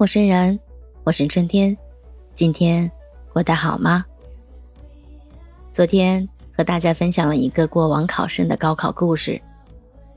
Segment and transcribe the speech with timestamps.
[0.00, 0.58] 陌生人，
[1.04, 1.76] 我是春天，
[2.32, 2.90] 今天
[3.34, 4.02] 过得好吗？
[5.74, 6.26] 昨天
[6.56, 9.38] 和大家分享了一个过往考生的高考故事，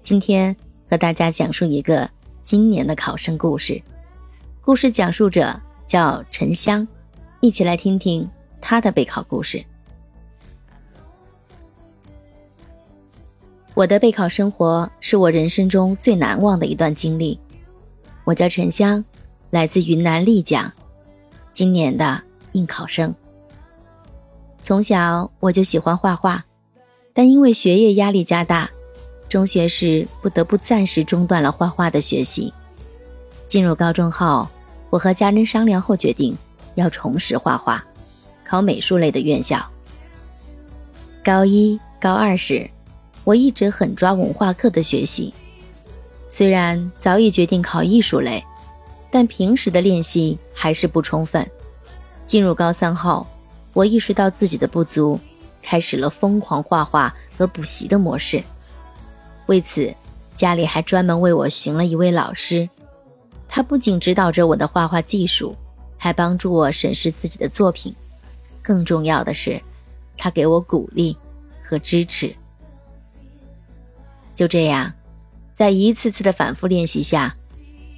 [0.01, 0.56] 今天
[0.90, 2.10] 和大家讲述一个
[2.44, 3.83] 今年的考生故事。
[4.62, 5.54] 故事讲述者
[5.86, 6.88] 叫沉香，
[7.42, 8.26] 一起来听听
[8.62, 9.62] 他的备考故事。
[13.74, 17.38] 我的备考生活是我人生中最难忘的一段经历。
[18.23, 19.03] 我叫沉香。
[19.53, 20.73] 来自云南丽江，
[21.52, 22.20] 今年的
[22.53, 23.13] 应考生。
[24.63, 26.43] 从小我就喜欢画画，
[27.13, 28.67] 但因为学业压力加大，
[29.29, 32.52] 中学时不得不暂时中断了画画的学习。
[33.48, 34.48] 进入高中后，
[34.89, 36.35] 我和家人商量后决定
[36.73, 37.85] 要重拾画画，
[38.43, 39.63] 考美术类的院校。
[41.23, 42.67] 高一、高二时，
[43.23, 45.31] 我一直狠抓文化课的学习，
[46.27, 48.43] 虽然早已决定考艺术类。
[49.13, 51.47] 但平时的练习还是不充分。
[52.25, 53.27] 进入高三后，
[53.71, 55.19] 我意识到自己的不足，
[55.61, 58.43] 开始了疯狂画画和补习的模式。
[59.45, 59.93] 为此，
[60.35, 62.67] 家里还专门为我寻了一位老师，
[63.47, 65.56] 他不仅指导着我的画画技术，
[65.95, 67.95] 还帮助我审视自己的作品。
[68.64, 69.61] 更重要的是，
[70.17, 71.16] 他给我鼓励
[71.61, 72.36] 和支持。
[74.34, 74.91] 就这样，
[75.53, 77.36] 在一次次的反复练习下。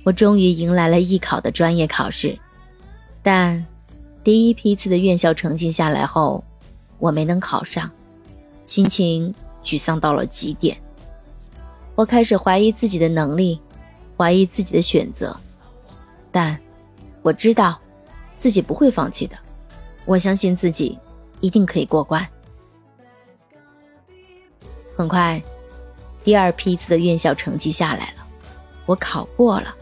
[0.06, 2.38] 我终于迎来了艺考的专业考试，
[3.24, 3.66] 但
[4.24, 6.44] 第一批次的院校成绩下来后，
[7.00, 7.90] 我没能考上，
[8.68, 9.34] 心情
[9.64, 10.78] 沮丧到了极点。
[11.96, 13.60] 我开始怀疑自己的能力，
[14.16, 15.36] 怀疑自己的选择，
[16.32, 16.56] 但
[17.24, 17.80] 我知道
[18.38, 19.36] 自己不会放弃的，
[20.06, 21.00] 我相信自己
[21.42, 22.24] 一定可以过关。
[24.96, 25.42] 很快，
[26.24, 28.28] 第二批次的院校成绩下来了，
[28.86, 29.76] 我考过了。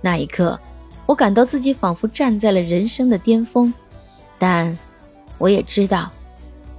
[0.00, 0.58] 那一刻，
[1.06, 3.72] 我感到自己仿佛站在了人生的巅峰，
[4.38, 4.78] 但
[5.38, 6.10] 我也知道，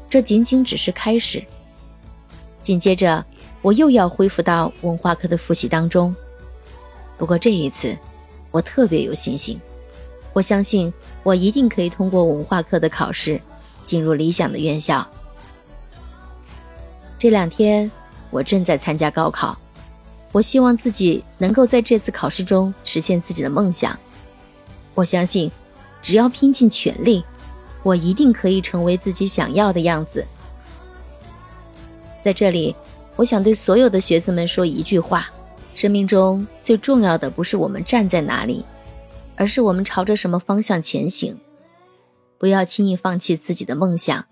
[0.10, 1.44] 这仅仅只是开始。
[2.62, 3.24] 紧接着，
[3.62, 6.16] 我又要恢复到文化课的复习当中。
[7.18, 7.98] 不过这一次，
[8.52, 9.60] 我特别有信心，
[10.34, 10.92] 我相信
[11.24, 13.40] 我一定可以通过文化课的考试，
[13.84, 15.08] 进入理想的院校。
[17.20, 17.92] 这两天，
[18.32, 19.56] 我正在参加高考。
[20.32, 24.00] 我希望自己能够在这次考试中实现自己的梦想。
[24.94, 25.52] 我相信，
[26.02, 27.24] 只要拼尽全力，
[27.84, 30.26] 我一定可以成为自己想要的样子。
[32.24, 32.76] 在这里，
[33.16, 35.30] 我想对所有的学子们说一句话：
[35.76, 38.64] 生命中最重要的不是我们站在哪里，
[39.36, 41.38] 而是我们朝着什么方向前行。
[42.38, 44.26] 不要轻易放弃自己的梦想，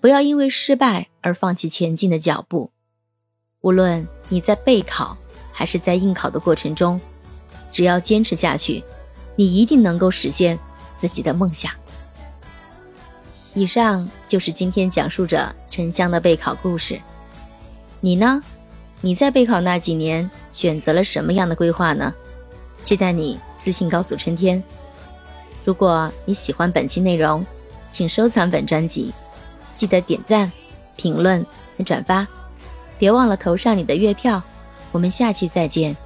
[0.00, 2.70] 不要因为失败而放弃前进的脚步。
[3.62, 5.16] 无论你在备考。
[5.56, 7.00] 还是在应考的过程中，
[7.70, 8.82] 只要坚持下去，
[9.36, 10.58] 你一定能够实现
[10.98, 11.70] 自己的梦想。
[13.54, 17.00] 以上就是今天讲述者沉香的备考故事。
[18.00, 18.42] 你呢？
[19.00, 22.12] 你在备考那几年选择了什么样的规划呢？
[22.82, 24.60] 期待你私信告诉春天。
[25.64, 27.46] 如果你喜欢本期内容，
[27.92, 29.12] 请收藏本专辑，
[29.76, 30.50] 记得点赞、
[30.96, 31.46] 评论
[31.78, 32.26] 和转发，
[32.98, 34.42] 别忘了投上你的月票。
[34.94, 35.96] 我们下期再见，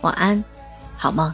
[0.00, 0.42] 晚安，
[0.96, 1.30] 好梦。